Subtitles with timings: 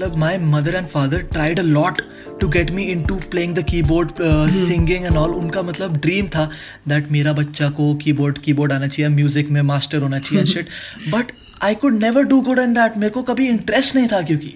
[0.00, 2.00] my mother and father tried a lot
[2.40, 5.30] to get me into playing the keyboard uh, singing and all.
[5.32, 6.48] उनका मतलब dream था
[6.88, 10.68] that मेरा बच्चा को keyboard keyboard आना चाहिए म्यूज़िक में मास्टर होना चाहिए shit
[11.10, 11.30] but
[11.62, 14.54] I could never do good in that मेरे को कभी इंटरेस्ट नहीं था क्योंकि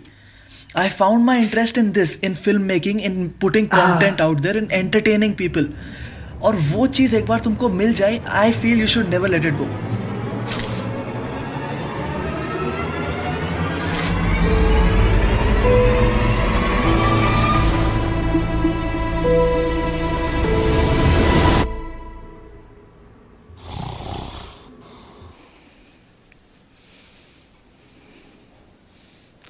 [0.77, 4.69] I found my interest in this in film making in putting content out there in
[4.73, 5.69] entertaining people
[6.43, 9.55] और वो चीज़ एक बार तुमको मिल जाए I feel you should never let it
[9.55, 9.71] go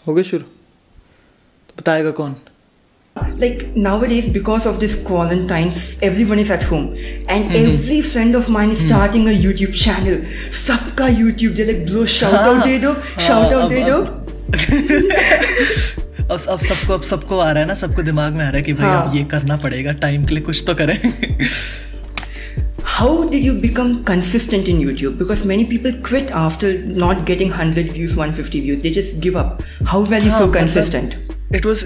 [0.09, 0.45] हो गए शुरू?
[1.69, 2.37] तो बताएगा कौन?
[3.17, 5.73] Like now is because of this quarantine
[6.03, 6.95] every one is at home
[7.31, 9.31] and every friend of mine starting a
[9.73, 10.23] channel
[10.67, 11.65] सबका यूट्यूब दे
[12.55, 13.99] हाँ। दे दो हाँ, शाउट आउट दे दो।
[16.29, 18.63] अब अब सबको अब सबको आ रहा है ना सबको दिमाग में आ रहा है
[18.63, 19.11] कि भाई हाँ.
[19.11, 21.13] अब ये करना पड़ेगा टाइम के लिए कुछ तो करें।
[22.99, 25.19] how did you become consistent in YouTube?
[25.19, 28.83] Because many people quit after not getting 100 views, 150 views.
[28.83, 29.63] They just give up.
[29.87, 31.17] How were you so consistent?
[31.53, 31.85] It was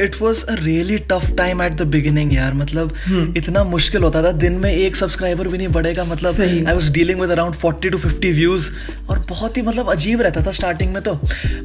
[0.00, 2.94] it was a really tough time at the beginning यार। मतलब
[3.36, 7.20] इतना मुश्किल होता था। दिन में एक subscriber भी नहीं बढ़ेगा। मतलब I was dealing
[7.20, 8.70] with around forty to fifty views
[9.10, 11.18] और बहुत ही मतलब अजीब रहता था स्टार्टिंग में तो।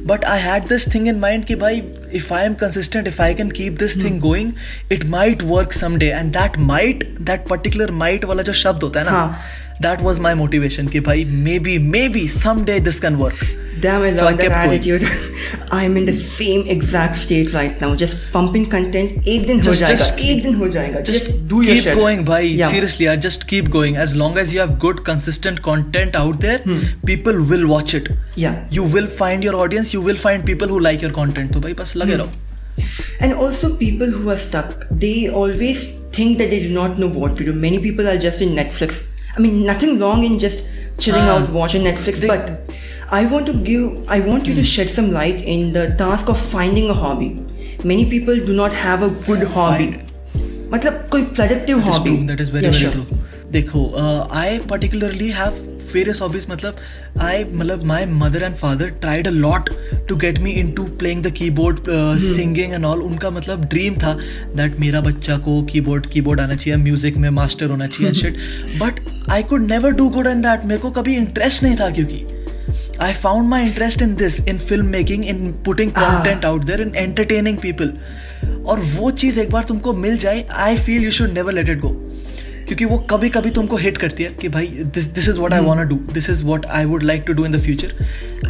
[0.06, 1.82] But I had this thing in mind कि भाई
[2.14, 4.52] if I am consistent if I can keep this thing going
[4.92, 9.06] it might work someday and that might that particular might वाला जो शब्द होता है
[9.06, 9.40] ना हाँ।
[10.34, 11.24] मोटिवेशन कि भाई
[11.58, 11.78] maybe
[12.08, 12.28] maybe
[12.64, 15.04] someday this can work Damn, I So I that attitude.
[15.72, 17.88] I'm in the same exact state right now.
[18.02, 19.28] Just pumping content.
[19.46, 20.06] दिन हो Just- जाएगा.
[20.06, 21.00] just- एक दिन हो जाएगा.
[21.00, 21.98] Just, just do your keep shit.
[21.98, 22.70] going bhai Yeah.
[22.70, 26.60] seriously yaar just keep going as long as you have good consistent content out there
[26.66, 26.78] hmm.
[27.10, 28.60] people will watch it Yeah.
[28.78, 31.72] you will find your audience you will find people who like your content तो भाई
[31.72, 32.30] बस लगे रहो
[33.20, 37.36] And also people who are stuck, they always think that they do not know what
[37.40, 37.52] to do.
[37.52, 39.02] Many people are just in Netflix.
[39.37, 40.63] I mean, nothing wrong in just
[40.99, 41.35] chilling Ah.
[41.35, 42.75] out watching Netflix, They- but
[43.17, 43.83] I want to give,
[44.15, 47.29] I want you to shed some light in the task of finding a hobby.
[47.85, 49.89] Many people do not have a good hobby.
[50.71, 52.09] मतलब कोई productive That is hobby.
[52.09, 52.27] true.
[52.31, 52.91] That is very Yeah, very sure.
[52.93, 53.51] true.
[53.51, 53.83] देखो
[54.39, 55.53] I particularly have
[55.94, 56.76] Various hobbies मतलब
[57.22, 59.70] I मतलब my mother and father tried a lot
[60.08, 61.80] to get me into playing the keyboard
[62.22, 64.14] singing and all उनका मतलब dream था
[64.56, 68.12] that मेरा बच्चा को keyboard keyboard आना चाहिए म्यूज़िक में मास्टर होना चाहिए
[68.12, 68.36] shit
[68.82, 72.24] but I could never do good in that मेरे को कभी इंटरेस्ट नहीं था क्योंकि
[73.00, 76.94] I found my interest in this in film making in putting content out there in
[76.96, 77.92] entertaining people
[78.66, 81.80] और वो चीज़ एक बार तुमको मिल जाए I feel you should never let it
[81.80, 81.88] go
[82.66, 85.60] क्योंकि वो कभी कभी तुमको हिट करती है कि भाई this this is what I
[85.60, 87.94] want do this is what I would like to do in the future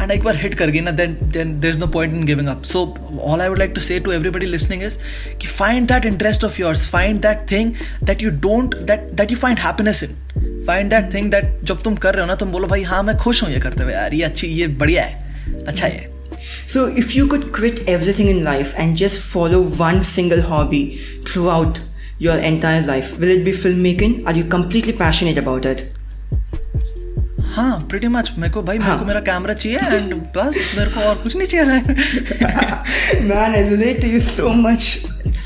[0.01, 2.47] and एक बार हिट कर गई ना then then there is no point in giving
[2.47, 2.85] up so
[3.21, 4.97] all I would like to say to everybody listening is
[5.41, 9.37] कि find that interest of yours find that thing that you don't that that you
[9.37, 12.67] find happiness in find that thing that जब तुम कर रहे हो ना तुम बोलो
[12.67, 15.85] भाई हाँ मैं खुश हूँ ये करते हुए यार ये अच्छी ये बढ़िया है अच्छा
[15.85, 16.11] है।
[16.67, 20.79] So, if you could quit everything in life and just follow one single hobby
[21.27, 21.79] throughout
[22.18, 24.26] your entire life, will it be filmmaking?
[24.26, 25.86] Are you completely passionate about it?
[27.58, 28.98] हाँ प्रीटी मच मेरे को भाई मेरे हाँ.
[28.98, 34.00] को मेरा कैमरा चाहिए and बस मेरे को और कुछ नहीं चाहिए Man, I relate
[34.02, 34.88] to you so much,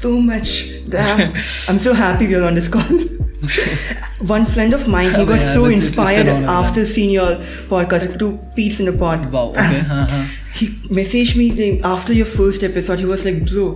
[0.01, 0.51] so much.
[0.95, 1.21] Damn,
[1.69, 2.99] I'm so happy we're on this call.
[4.30, 7.36] One friend of mine, he Oh, got so inspired after seeing your
[7.70, 9.28] podcast, Two Pete's in a Pod.
[9.32, 10.24] Wow, okay, हाँ, हाँ.
[10.60, 10.68] He
[11.00, 13.00] messaged me the- after your first episode.
[13.00, 13.68] He was like, "Bro,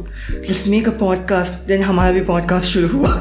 [0.50, 3.14] let's make a podcast." Then हमारा भी podcast शुरू हुआ.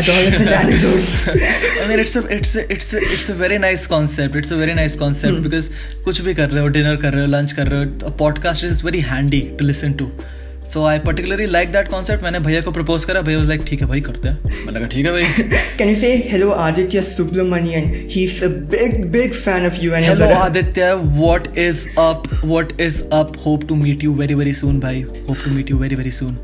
[0.00, 1.10] Adolescent anecdotes.
[1.28, 4.36] I mean, it's a it's a it's a it's a very nice concept.
[4.42, 5.70] It's a very nice concept because
[6.04, 8.84] कुछ भी कर रहे हो dinner कर रहे हो लंच कर रहे हो podcast is
[8.84, 10.10] very handy to listen to
[10.72, 13.80] so I particularly like that concept मैंने भैया को प्रपोज करा भैया वाज लाइक ठीक
[13.80, 15.24] है भाई करते हैं मैंने कहा ठीक है भाई
[15.80, 17.88] Can you say hello, Aditya Subramanian?
[18.12, 20.60] He's a big, big fan of you and your Hello brother.
[20.60, 20.88] Aditya,
[21.22, 22.26] what is up?
[22.52, 23.36] What is up?
[23.46, 24.94] Hope to meet you very very soon, bhai.
[25.28, 26.38] Hope to meet you very very soon.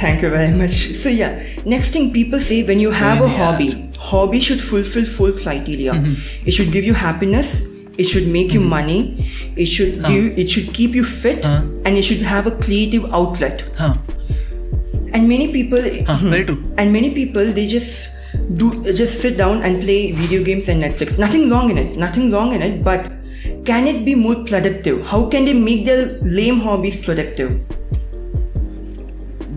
[0.00, 0.78] Thank you very much.
[1.04, 1.38] So yeah,
[1.76, 3.38] next thing people say when you have a Yeah.
[3.42, 3.68] hobby,
[4.10, 5.96] hobby should fulfill full criteria.
[6.44, 7.54] It should give you happiness.
[7.98, 8.68] It should make you mm-hmm.
[8.68, 9.30] money.
[9.56, 10.08] It should Huh.
[10.08, 10.38] give.
[10.38, 11.62] It should keep you fit, Huh.
[11.84, 13.64] and it should have a creative outlet.
[13.78, 13.92] हाँ
[15.14, 16.58] And many people, हाँ hmm, very true.
[16.78, 18.08] and many people, they just
[18.60, 18.68] do
[19.00, 21.18] just sit down and play video games and Netflix.
[21.18, 21.98] Nothing wrong in it.
[21.98, 22.82] Nothing wrong in it.
[22.82, 23.10] But
[23.64, 25.02] can it be more productive?
[25.10, 27.50] How can they make their lame hobbies productive?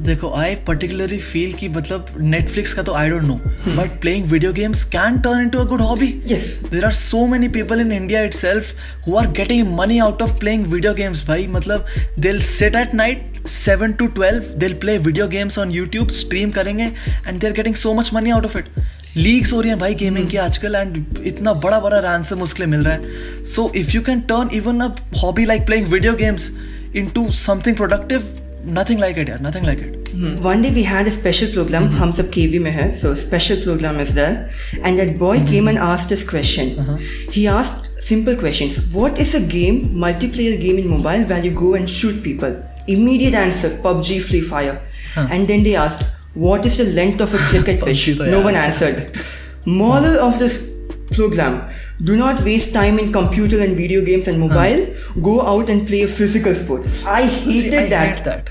[0.06, 3.36] देखो I particularly feel कि मतलब Netflix का तो I don't know
[3.68, 6.44] but playing video games can turn into a good hobby Yes.
[6.72, 10.66] There are so many people in India itself who are getting money out of playing
[10.68, 11.86] video games भाई। मतलब
[12.20, 16.84] they'll sit at night seven to twelve they'll play video games on YouTube stream करेंगे
[16.84, 18.70] and they are getting so much money out of it
[19.18, 22.72] leagues हो रही हैं भाई gaming की आजकल and इतना बड़ा बड़ा रैंसम उसके लिए
[22.72, 26.52] मिल रहा है। So if you can turn even a hobby like playing video games
[26.96, 28.34] into something productive
[28.66, 30.08] nothing like it, yeah, nothing like it.
[30.10, 30.42] hmm.
[30.42, 31.98] One day we had a special program, mm-hmm.
[31.98, 34.50] Hum Sab KV mein hai, so special program is there,
[34.84, 35.48] and that boy mm-hmm.
[35.48, 36.80] came and asked this question.
[36.80, 36.98] Uh-huh.
[37.38, 38.80] He asked simple questions.
[38.94, 42.62] What is a game, multiplayer game in mobile where you go and shoot people?
[42.88, 44.82] Immediate answer, PUBG, Free Fire.
[45.14, 45.28] Huh.
[45.32, 46.04] And then they asked,
[46.36, 48.08] what is the length of a cricket pitch?
[48.20, 49.20] no one answered.
[49.66, 50.75] Moral of this
[51.12, 51.58] program:
[52.04, 54.86] Do not waste time in computer and video games and mobile.
[55.30, 56.88] Go out and play a physical sport.
[57.06, 58.16] I hated I that.
[58.16, 58.50] hate that.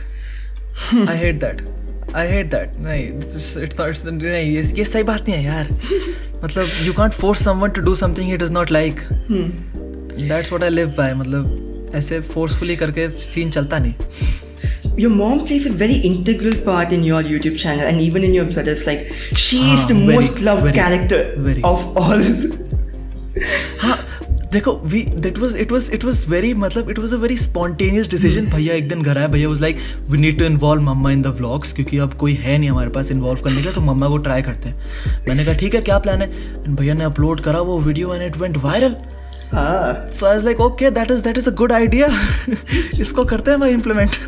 [1.09, 1.63] I hate that.
[2.15, 2.79] I hate that.
[2.87, 5.69] नहीं not it's नहीं ये ये सही बात नहीं है यार
[6.45, 9.05] मतलब you can't force someone to do something he does not like.
[10.29, 13.95] That's what I live by मतलब ऐसे forcefully करके सीन चलता नहीं
[14.97, 18.45] Your mom plays a very integral part in your YouTube channel and even in your
[18.45, 18.87] brothers.
[18.87, 19.09] Like,
[19.45, 21.63] she is Ah, the very, most loved very, character very.
[21.71, 22.23] of all.
[23.81, 23.97] हाँ
[24.53, 28.11] देखो we that was it was it was very मतलब it was a very spontaneous
[28.11, 29.79] decision भैया एक दिन घर आया भैया was like
[30.11, 33.11] we need to involve mamma in the vlogs क्योंकि अब कोई है नहीं हमारे पास
[33.11, 36.23] इन्वॉल्व करने का तो मम्मा को ट्राई करते हैं मैंने कहा ठीक है क्या प्लान
[36.23, 38.97] है भैया ने अपलोड करा वो video and it went viral.
[39.55, 42.09] So I like okay that is that is a good idea
[43.01, 44.19] इसको करते हैं भाई implement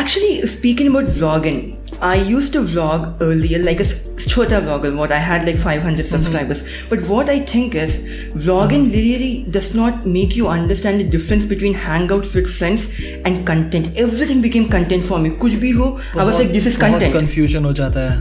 [0.00, 1.60] actually speaking about vlogging
[2.02, 3.82] I use to vlog earlier like
[4.18, 7.98] छोटा vlogger what I had like five hundred subscribers but what I think is
[8.36, 12.88] vlogging really does not make you understand the difference between hang out with friends
[13.26, 16.66] and content every thing became content for me कुछ भी हो I was like this
[16.66, 18.18] is content confusion हो जाता है।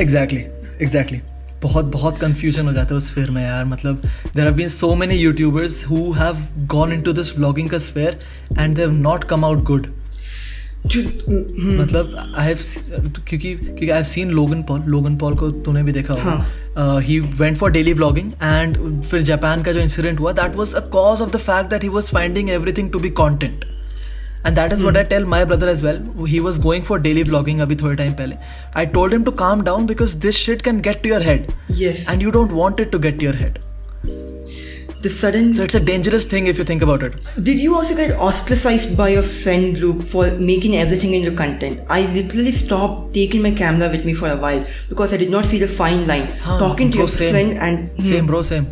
[0.00, 0.82] Exactly hmm.
[0.82, 1.37] Exactly exactly.
[1.62, 4.02] बहुत बहुत confusion हो जाता है उस स्फेयर में यार मतलब
[4.34, 8.18] there have been so many YouTubers who have gone into this vlogging का sphere
[8.58, 9.86] and they have not come out good.
[10.86, 12.58] मतलब आई हैव
[13.28, 17.18] क्योंकि क्योंकि I have seen Logan Paul Logan Paul को तूने भी देखा होगा। He.
[17.20, 21.20] Went for daily vlogging and फिर जापान का जो इंसिडेंट हुआ that was a cause
[21.20, 23.64] of the fact that he was finding everything to be content
[24.46, 27.22] and that is what I tell my brother as well he was going for daily
[27.22, 28.36] vlogging अभी थोड़े time पहले
[28.76, 31.46] I told him to calm down because this shit can get to your head
[31.78, 31.98] Yes.
[32.10, 33.58] and you don't want it to get to your head.
[35.05, 37.15] the sudden So it's a dangerous thing if you think about it.
[37.47, 41.81] Did you also get ostracized by your friend group for making everything into content?
[41.89, 44.63] I literally stopped taking my camera with me for a while
[44.93, 46.27] because I did not see the fine line.
[46.45, 47.33] हाँ, Talking to bro, your same.
[47.35, 48.09] friend and Hmm.
[48.11, 48.65] Same bro same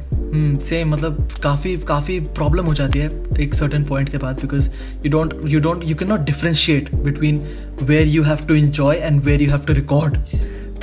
[0.64, 3.10] same मतलब काफी काफी problem हो जाती है
[3.44, 4.70] एक certain point के बाद because
[5.06, 7.42] you don't you don't you can not differentiate between
[7.82, 10.18] where you have to enjoy and where you have to record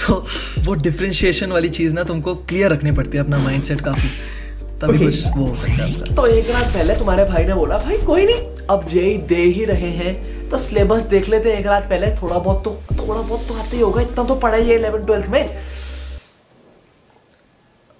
[0.02, 0.24] तो
[0.64, 4.08] वो डिफरेंशिएशन वाली चीज ना तुमको क्लियर रखनी पड़ती है अपना माइंडसेट काफी
[4.81, 5.05] तभी Okay.
[5.05, 7.97] कुछ वो हो सकता है उसका। तो एक रात पहले तुम्हारे भाई ने बोला भाई
[7.97, 11.83] कोई नहीं अब जेई दे ही रहे हैं। तो सिलेबस देख लेते हैं एक रात
[11.89, 14.75] पहले थोड़ा बहुत तो थोड़ा बहुत तो आते ही होगा इतना तो पढ़ा ही है
[14.75, 15.57] इलेवन ट्वेल्थ में।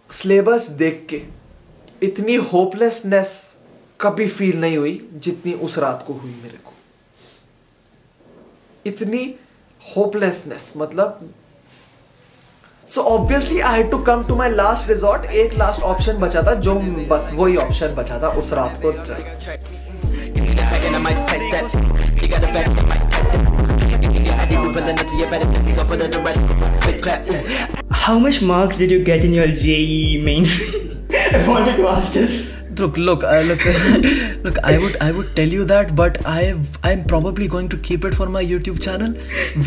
[0.10, 1.22] सिलेबस देख के
[2.02, 3.32] इतनी होपलेसनेस
[4.02, 6.74] कभी फील नहीं हुई जितनी उस रात को हुई मेरे को।
[8.86, 9.24] इतनी
[9.82, 11.34] होपलेसनेस मतलब
[12.88, 16.54] so obviously I had to come to my last resort एक लास्ट ऑप्शन बचा था
[16.66, 16.74] जो
[17.10, 18.92] बस वही ऑप्शन बचा था उस रात को
[28.06, 30.58] How much marks did you get in your JEE mains?
[31.34, 32.53] I wanted to ask this.
[32.80, 33.64] Look, look, uh, look,
[34.44, 34.58] look.
[34.64, 38.16] I would, I would tell you that, but I, I'm probably going to keep it
[38.16, 39.14] for my YouTube channel.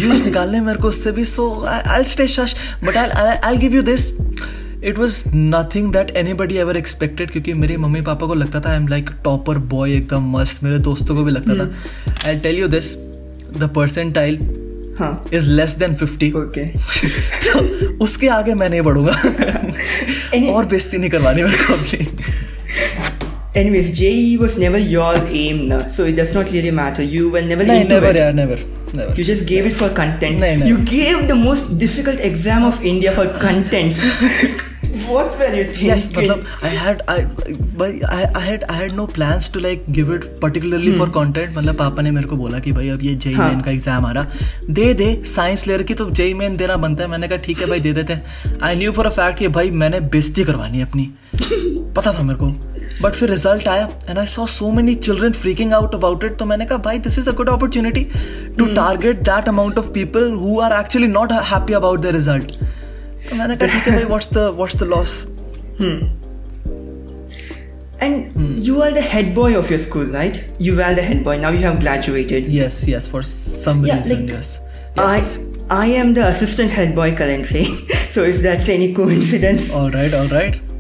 [0.00, 2.54] Views निकालने मेरे को उससे भी so I, I'll stay shush.
[2.82, 4.12] But I'll, I'll, I'll give you this.
[4.82, 8.88] It was nothing that anybody ever expected क्योंकि मेरे mummy papa को लगता था I'm
[8.92, 11.70] like topper boy एकदम मस्त मेरे दोस्तों को भी लगता था
[12.28, 12.94] I'll tell you this
[13.64, 14.38] the percentile
[14.98, 15.14] Huh.
[15.30, 16.66] is less than 50 Okay.
[17.46, 19.12] तो उसके आगे मैं नहीं बढ़ूँगा
[20.56, 22.06] और बेइज्जती नहीं करवानी मेरे को अपनी
[23.56, 27.02] Anyways, JE was never your aim, na, so it does not really matter.
[27.02, 28.16] You were never into never it.
[28.16, 28.58] यार never
[28.94, 30.38] never You just gave it for content.
[30.40, 30.68] नहीं, नहीं.
[30.70, 33.96] You gave the most difficult exam of India for content.
[35.08, 35.88] what were you thinking?
[35.88, 37.16] yes मतलब I had I
[37.86, 41.00] I I had I had no plans to like give it particularly hmm.
[41.02, 43.48] for content मतलब पापा ने मेरे को बोला कि भाई अब ये जेई हाँ.
[43.50, 47.02] मेन का एग्ज़ाम आ रहा दे दे साइंस लेयर की तो जेई मेन देना बनता
[47.02, 49.48] है मैंने कहा ठीक है भाई दे देते हैं I knew for a fact कि
[49.58, 51.10] भाई मैंने बेइज्जती करवानी है अपनी
[51.96, 52.54] पता था मेरे को
[53.01, 56.45] बट फिर रिजल्ट आया and I saw so many children freaking out about it तो
[56.45, 58.03] मैंने कहा भाई this is a good opportunity
[58.57, 62.51] to target that amount of people who are actually not happy about the result
[63.29, 65.23] तो मैंने कहा ठीक है भाई what's the what's the loss
[68.05, 70.37] And you are the head boy of your school, right?
[70.67, 71.33] You were the head boy.
[71.41, 72.47] Now you have graduated.
[72.53, 74.49] yes yes for some Yeah, reason like, yes
[75.01, 75.37] yes
[75.75, 77.61] I I am the assistant head boy currently.
[78.15, 80.57] so if that's any coincidence, all right all right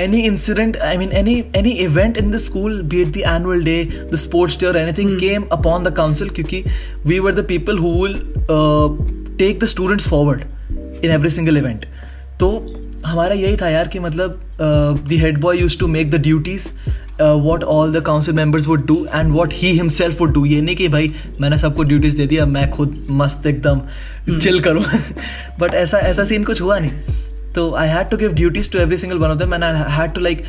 [0.00, 3.80] Any incident, I mean, any any event in the school, be it the annual day,
[4.12, 5.20] the sports day, or anything, mm.
[5.20, 8.16] came upon the council because we were the people who will
[8.58, 8.88] uh,
[9.42, 10.46] take the students forward
[11.02, 11.86] in every single event.
[12.40, 12.48] तो
[13.06, 16.68] हमारा यही था यार कि मतलब the head boy used to make the duties
[17.20, 20.76] what all the council members would do and what he himself would do ये नहीं
[20.76, 23.80] कि भाई मैंने सबको ड्यूटीज़ दे दिया मैं खुद मस्त एकदम
[24.40, 24.84] चिल करूँ
[25.60, 27.18] बट ऐसा ऐसा सीन कुछ हुआ नहीं
[27.54, 30.20] तो I had to give duties to every single one of them I had to
[30.20, 30.44] like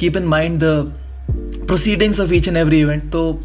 [0.00, 0.92] keep in mind the
[1.66, 3.40] proceedings of each and every event तो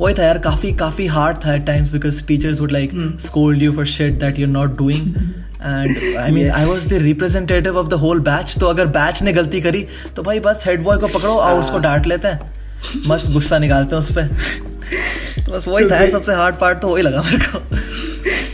[0.00, 3.72] वही था यार काफ़ी काफ़ी हार्ड था at times because teachers would like scold you
[3.72, 5.06] for shit that you are not doing
[5.64, 9.32] and I mean I was the representative of the whole batch तो अगर batch ने
[9.32, 9.86] गलती करी
[10.16, 12.54] तो भाई बस हेड बॉय को पकड़ो और उसको डांट लेते हैं।
[13.06, 14.22] मस्त गुस्सा निकालते हैं उस पर
[15.44, 17.58] तो बस वही था सबसे हार्ड पार्ट तो वही लगा मेरे को।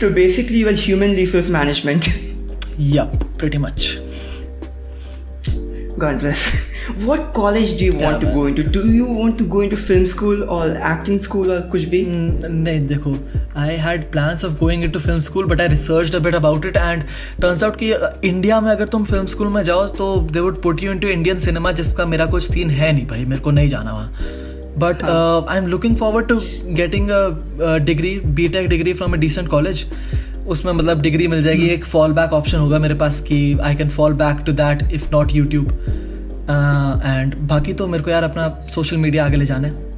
[0.01, 2.05] तो basically human resource management
[2.77, 3.97] resource pretty much
[5.97, 6.43] God bless.
[7.07, 8.63] What college do you want to go into?
[8.63, 12.03] Do you want to go into film school or acting school or कुछ भी?
[12.07, 13.15] नहीं देखो
[13.57, 16.77] I had plans of going into film school but I research a bit about it
[16.77, 17.03] and
[17.41, 17.93] turns out कि
[18.27, 21.39] India में अगर तुम film school में जाओ तो they would put you into Indian
[21.39, 24.41] cinema जिसका मेरा कुछ सीन है नहीं भाई मेरे को नहीं जाना वहाँ
[24.79, 25.03] but
[25.49, 26.39] I am looking forward to
[26.75, 29.85] getting a degree B tech degree from a decent college
[30.47, 33.89] उसमें मतलब डिग्री मिल जाएगी एक फॉल बैक ऑप्शन होगा मेरे पास कि I can
[33.89, 35.67] fall back to that if not YouTube
[37.05, 39.91] and बाकी तो मेरे को यार अपना सोशल मीडिया आगे ले जाना है।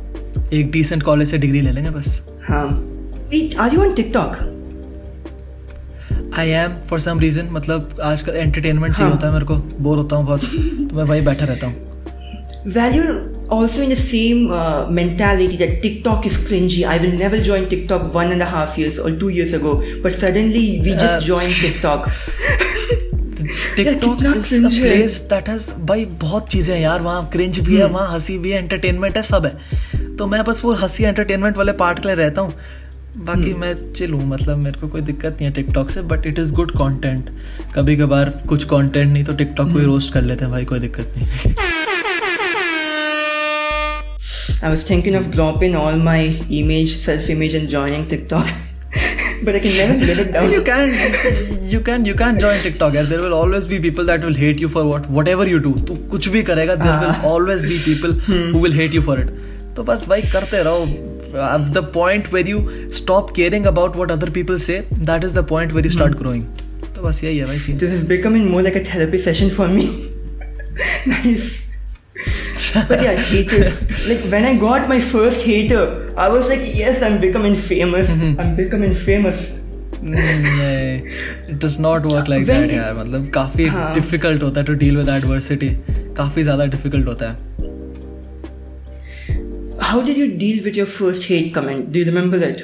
[0.53, 2.67] एक डिसेंट कॉलेज से डिग्री ले लेंगे बस। हाँ.
[3.29, 4.35] Wait, are you on
[6.39, 9.97] I am for some reason मतलब आजकल एंटरटेनमेंट चाहिए हाँ। होता है मेरे को। बोर
[9.97, 11.75] होता हूँ बहुत। तो मैं वही बैठा रहता हूँ।
[12.73, 16.83] You're also in the same uh, mentality that TikTok is cringy.
[16.85, 19.73] I will never join TikTok one and a half years or two years ago,
[20.03, 22.09] but suddenly we just Uh, joined TikTok.
[23.75, 27.59] TikTok is a cringe है। Place that has भाई बहुत चीज़ें हैं यार वहाँ cringe
[27.67, 31.03] भी है वहाँ हँसी भी है एंटरटेनमेंट है सब है। तो मैं बस वो हँसी
[31.03, 32.53] एंटरटेनमेंट वाले पार्ट के लिए रहता हूँ।
[33.25, 36.39] बाकी मैं चिल हूँ मतलब मेरे को कोई दिक्कत नहीं है टिकटॉक से but it
[36.39, 37.29] is good content
[37.75, 40.79] कभी कभार कुछ कंटेंट नहीं तो टिकटॉक को ही रोस्ट कर लेते हैं भाई कोई
[40.79, 41.53] दिक्कत नहीं।
[44.62, 46.18] I was thinking of dropping all my
[46.62, 48.48] image, self-image, and joining TikTok,
[49.44, 50.50] but I can never get it down.
[50.52, 50.92] you can
[51.74, 54.60] you can you can join TikTok यार there will always be people that will hate
[54.64, 58.12] you for what whatever you do तू कुछ भी करेगा there will always be people
[58.32, 59.32] who will hate you for it
[59.76, 61.08] तो बस भाई करते रहो
[61.48, 62.60] At the point where you
[63.00, 64.78] stop caring about what other people say
[65.10, 66.44] that is the point where you start growing
[66.96, 69.68] तो बस यही है भाई scene This is becoming more like a therapy session for
[69.78, 69.88] me.
[71.14, 71.50] nice.
[72.88, 73.78] But yeah, haters.
[74.08, 75.84] Like when I got my first hater,
[76.16, 78.10] I was like, yes, I'm becoming famous.
[78.18, 79.48] I'm becoming famous.
[80.04, 84.66] It does not work like When that did- यार मतलब काफी हाँ। Difficult होता है
[84.66, 85.68] to deal with adversity
[86.16, 87.48] काफी ज्यादा difficult होता है
[89.90, 91.86] How did you deal with your first hate comment?
[91.94, 92.60] Do you remember that?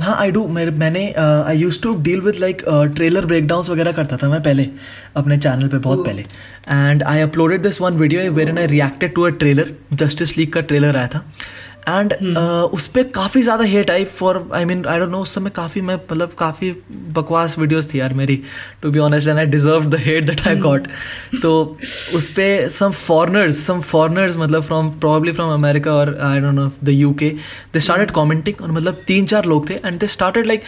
[0.00, 2.62] हाँ आई डू मेरे मैंने I used to deal with like
[2.94, 4.66] trailer breakdowns वगैरह करता था मैं पहले
[5.16, 6.22] अपने चैनल पे बहुत पहले.
[6.68, 10.52] And I uploaded this one video where in I reacted to a trailer Justice League
[10.52, 11.24] का ट्रेलर आया था.
[11.88, 12.12] एंड
[12.74, 15.80] उस पर काफ़ी ज़्यादा hate I for I mean I don't know उस समय काफ़ी
[15.80, 16.70] मैं मतलब काफ़ी
[17.14, 18.36] बकवास वीडियोस थी यार मेरी
[18.82, 20.86] to be honest and I deserve the hate that I got
[21.42, 21.52] तो
[22.16, 26.70] उस पर सम फॉरनर्स सम फॉरनर्स मतलब फ्रॉम प्रॉब्ली फ्रॉम अमेरिका और I don't know
[26.84, 27.30] the U K
[27.74, 30.64] they started commenting और मतलब तीन चार लोग थे and they started like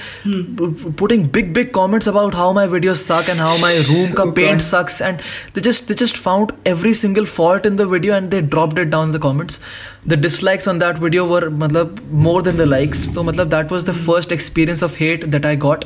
[0.99, 4.61] putting big big comments about how my videos suck and how my room का paint
[4.63, 5.19] sucks and
[5.55, 8.87] they just they just found every single fault in the video and they drop it
[8.87, 9.59] down the the
[10.09, 13.87] comments the on that video were मतलब more than the likes तो मतलब that was
[13.87, 15.85] the first experience of hate that I got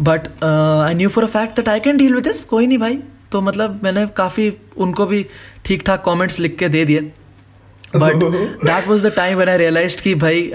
[0.00, 2.48] but I knew I a fact that I can deal with deal with this.
[2.50, 2.98] कोई नहीं भाई।
[3.32, 5.26] तो मतलब मैंने काफ़ी उनको भी
[5.64, 7.00] ठीक ठाक कॉमेंट्स लिख के दे दिए।
[7.96, 8.14] But
[8.64, 10.50] that was the time when I realize कि भाई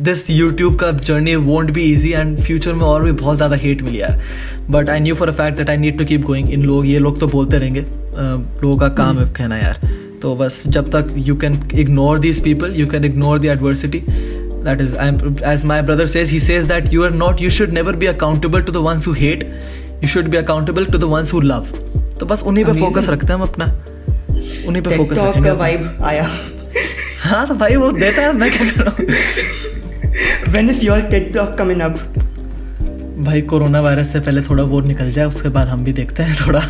[0.00, 3.82] दिस यूट्यूब का journey won't be easy and future में और भी बहुत ज़्यादा हेट
[3.82, 4.22] मिली यार
[4.70, 6.98] but I knew for a fact that I need to keep going इन लोग ये
[6.98, 9.80] लोग तो बोलते रहेंगे। Uh, लोगों का काम है कहना यार।
[10.22, 14.80] तो बस जब तक you can ignore this people you can ignore the adversity that
[14.80, 17.72] is I am as my brother says he says that you are not you should
[17.72, 19.44] never be accountable to the ones who hate
[20.02, 21.66] you should be accountable to the ones who love
[22.20, 23.64] तो बस उन्हीं पे focus रखते हैं हम अपना
[24.68, 26.28] उन्हीं पे फोकस रखते हैं वाइब आया।
[27.22, 28.84] हाँ तो भाई वो देता है मैं क्या कर
[30.52, 31.96] When is your TikTok coming up?
[33.24, 36.36] भाई कोरोना वायरस से पहले थोड़ा वो निकल जाए उसके बाद हम भी देखते हैं
[36.40, 36.60] थोड़ा।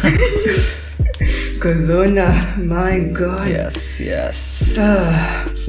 [1.66, 2.30] Corona,
[2.62, 3.50] my god.
[3.50, 4.78] Yes, yes.
[4.78, 5.10] Uh,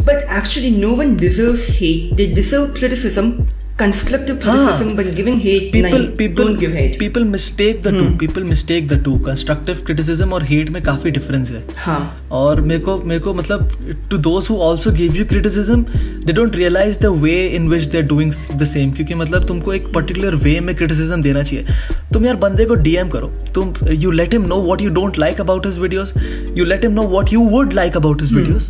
[0.05, 3.47] but actually, no one deserves hate, they deserve criticism
[3.79, 4.53] constructive हाँ.
[4.55, 6.93] criticism but giving hate people nahin, people don't give hate.
[7.01, 9.15] people mistake the two people mistake the two.
[9.27, 11.99] Constructive criticism और hate में काफ़ी difference है। हाँ।
[12.39, 13.69] और मेरे को मेरे को मतलब
[14.13, 15.83] those who also give you criticism
[16.25, 19.73] they don't realize the way in which they are doing the same क्योंकि मतलब तुमको
[19.73, 21.65] एक पर्टिकुलर वे में क्रिटिसिज्म देना चाहिए।
[22.13, 25.41] तुम यार बंदे को डीएम करो। तुम you let him know what you don't like
[25.41, 26.13] about his videos
[26.57, 28.69] you let him know what you would like about his videos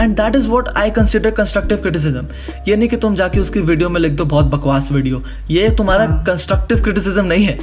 [0.00, 2.26] and that is what I consider constructive criticism
[2.68, 6.06] ये नहीं कि तुम जाके उसकी video में लिख दो बहुत बकवास वीडियो ये तुम्हारा
[6.26, 7.58] कंस्ट्रक्टिव क्रिटिसिज्म नहीं है।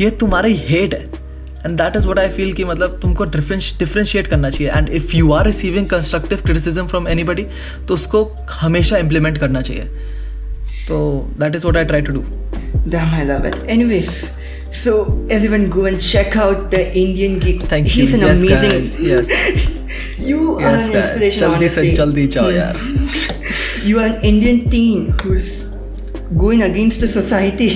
[0.00, 1.00] ये तुम्हारी हेट है।
[1.66, 5.32] And that is what I feel कि मतलब तुमको डिफ्रेंशिएट करना चाहिए। And if you
[5.32, 7.24] are receiving constructive criticism from any
[7.88, 9.84] तो उसको हमेशा इम्प्लीमेंट करना चाहिए।
[10.88, 10.98] तो
[11.40, 12.24] that is what I try to do
[12.92, 14.08] damn I love it anyways
[14.83, 14.93] so
[15.37, 18.05] everyone go and check out the Indian geek Thank you.
[18.05, 18.95] he's an Yes, amazing guys.
[19.09, 19.33] Yes.
[20.29, 21.03] you are Yes, an guys.
[21.03, 21.95] inspiration जल्दी से honestly.
[21.97, 22.57] जल्दी जाओ Hmm.
[22.57, 25.51] यार you are an Indian teen who's
[26.45, 27.69] going against the society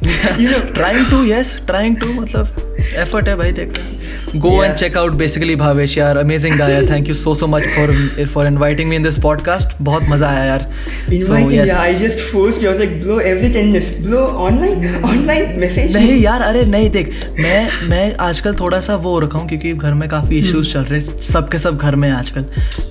[0.39, 2.68] you know trying to yes trying to मतलब
[3.00, 7.08] effort है भाई देखते go and check out basically Bhavesh यार अमेजिंग गाय यार thank
[7.08, 7.92] you so so much for
[8.34, 10.68] for inviting me in this podcast बहुत मज़ा आया यार।
[12.00, 12.68] Just forced you.
[12.68, 16.90] I was like blow every 10 minutes blow online online message नहीं यार अरे नहीं
[16.90, 17.10] देख
[17.40, 20.84] मैं मैं आजकल थोड़ा सा वो हो रखा हूँ क्योंकि घर में काफ़ी इश्यूज़ चल
[20.84, 22.44] रहे हैं सबके सब घर में हैं आजकल।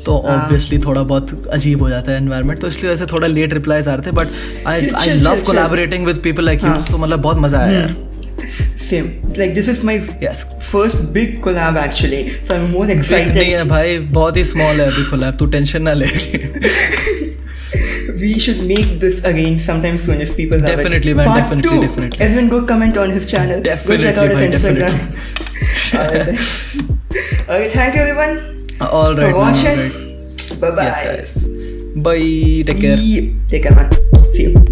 [0.05, 3.53] तो हाँ। ऑब्वियसली थोड़ा बहुत अजीब हो जाता है एनवायरनमेंट तो इसलिए वैसे थोड़ा लेट
[3.53, 4.27] रिप्लाईज आ रहे थे but
[4.67, 7.95] I I love collaborating with people like you हाँ। तो मतलब बहुत मज़ा आया यार।
[8.84, 9.06] same
[9.40, 9.94] like this is my
[10.24, 10.44] Yes.
[10.70, 14.80] first big collab actually so I'm more Big excited नहीं है भाई बहुत ही स्मॉल
[14.80, 16.06] है अभी कोलैब तू टेंशन ना ले
[18.24, 21.16] we should make this again sometime soon if people love Definitely, it.
[21.20, 21.80] man, Part definitely, two.
[21.86, 22.20] definitely.
[22.26, 23.60] Everyone go comment on his channel.
[23.68, 24.94] Definitely, go check out his man, Instagram.
[25.00, 25.98] definitely.
[25.98, 26.38] Alright then.
[27.48, 28.38] okay, thank you everyone
[28.80, 29.82] All right, for man, watching.
[29.82, 30.60] all right.
[30.60, 30.86] Bye bye.
[30.90, 31.34] Yes, guys.
[32.08, 32.22] Bye.
[32.70, 32.96] Take care.
[33.56, 34.32] Take care, man.
[34.32, 34.67] See you.